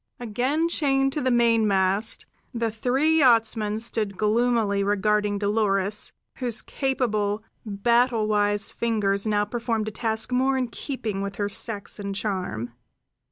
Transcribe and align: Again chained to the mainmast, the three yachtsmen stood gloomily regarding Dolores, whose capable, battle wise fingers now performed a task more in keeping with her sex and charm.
Again 0.19 0.67
chained 0.67 1.13
to 1.13 1.21
the 1.21 1.29
mainmast, 1.29 2.25
the 2.55 2.71
three 2.71 3.19
yachtsmen 3.19 3.77
stood 3.77 4.17
gloomily 4.17 4.83
regarding 4.83 5.37
Dolores, 5.37 6.11
whose 6.37 6.63
capable, 6.63 7.43
battle 7.67 8.25
wise 8.25 8.71
fingers 8.71 9.27
now 9.27 9.45
performed 9.45 9.87
a 9.89 9.91
task 9.91 10.31
more 10.31 10.57
in 10.57 10.69
keeping 10.69 11.21
with 11.21 11.35
her 11.35 11.47
sex 11.47 11.99
and 11.99 12.15
charm. 12.15 12.71